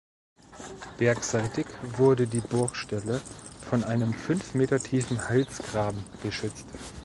Bergseitig 0.97 1.67
wurde 1.83 2.25
die 2.25 2.39
Burgstelle 2.41 3.21
von 3.69 3.83
einem 3.83 4.15
fünf 4.15 4.55
Meter 4.55 4.79
tiefen 4.79 5.29
Halsgraben 5.29 6.03
geschützt. 6.23 6.65